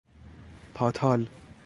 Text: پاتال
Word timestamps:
پاتال 0.73 1.27